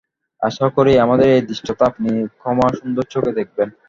[0.41, 2.09] আশা করি আমাদের এই ধৃষ্টতা আপনি
[2.39, 3.69] ক্ষমাসুন্দর চােখে দেখবেন।